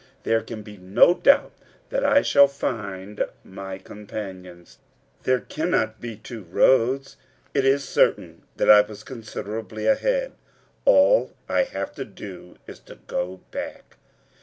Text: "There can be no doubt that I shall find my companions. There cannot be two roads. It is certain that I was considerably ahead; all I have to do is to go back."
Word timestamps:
"There 0.23 0.41
can 0.41 0.63
be 0.63 0.77
no 0.77 1.13
doubt 1.13 1.51
that 1.91 2.03
I 2.03 2.23
shall 2.23 2.47
find 2.47 3.23
my 3.43 3.77
companions. 3.77 4.79
There 5.25 5.41
cannot 5.41 6.01
be 6.01 6.15
two 6.15 6.41
roads. 6.41 7.17
It 7.53 7.65
is 7.65 7.83
certain 7.87 8.41
that 8.55 8.67
I 8.67 8.81
was 8.81 9.03
considerably 9.03 9.85
ahead; 9.85 10.31
all 10.85 11.33
I 11.47 11.65
have 11.65 11.93
to 11.97 12.03
do 12.05 12.55
is 12.65 12.79
to 12.89 12.95
go 13.05 13.41
back." 13.51 13.97